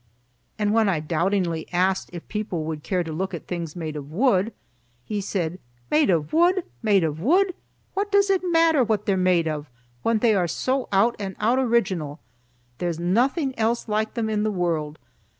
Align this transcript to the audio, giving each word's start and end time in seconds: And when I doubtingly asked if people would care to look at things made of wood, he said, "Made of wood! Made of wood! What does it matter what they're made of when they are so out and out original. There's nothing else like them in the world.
And 0.57 0.73
when 0.73 0.89
I 0.89 0.99
doubtingly 0.99 1.67
asked 1.71 2.09
if 2.11 2.27
people 2.27 2.63
would 2.63 2.81
care 2.81 3.03
to 3.03 3.11
look 3.13 3.35
at 3.35 3.45
things 3.45 3.75
made 3.75 3.95
of 3.95 4.11
wood, 4.11 4.51
he 5.05 5.21
said, 5.21 5.59
"Made 5.91 6.09
of 6.09 6.33
wood! 6.33 6.63
Made 6.81 7.03
of 7.03 7.19
wood! 7.19 7.53
What 7.93 8.11
does 8.11 8.31
it 8.31 8.41
matter 8.43 8.83
what 8.83 9.05
they're 9.05 9.15
made 9.15 9.47
of 9.47 9.69
when 10.01 10.17
they 10.17 10.33
are 10.33 10.47
so 10.47 10.87
out 10.91 11.15
and 11.19 11.35
out 11.39 11.59
original. 11.59 12.19
There's 12.79 12.99
nothing 12.99 13.53
else 13.59 13.87
like 13.87 14.15
them 14.15 14.27
in 14.27 14.41
the 14.41 14.49
world. 14.49 14.97